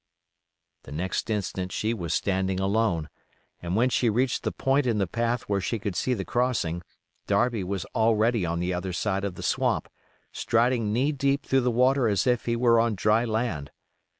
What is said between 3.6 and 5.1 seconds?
and when she reached the point in the